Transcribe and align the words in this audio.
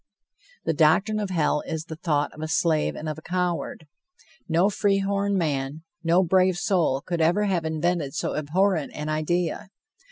The 0.65 0.73
doctrine 0.73 1.19
of 1.19 1.29
hell 1.29 1.61
is 1.67 1.83
the 1.85 1.95
thought 1.95 2.33
of 2.33 2.41
a 2.41 2.47
slave 2.47 2.95
and 2.95 3.07
of 3.07 3.19
a 3.19 3.21
coward. 3.21 3.85
No 4.49 4.67
free 4.67 4.97
horn 4.97 5.37
man, 5.37 5.83
no 6.03 6.23
brave 6.23 6.57
soul 6.57 7.01
could 7.05 7.21
ever 7.21 7.43
have 7.43 7.65
invented 7.65 8.15
so 8.15 8.33
abhorrent 8.35 8.93
an 8.95 9.09
idea. 9.09 9.67